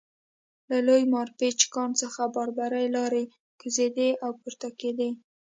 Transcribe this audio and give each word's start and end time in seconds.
له 0.69 0.77
لوی 0.87 1.03
مارپیچ 1.13 1.59
کان 1.73 1.89
څخه 2.01 2.21
باربري 2.35 2.87
لارۍ 2.95 3.25
کوزېدې 3.59 4.09
او 4.23 4.31
پورته 4.41 4.67
کېدې 4.79 5.09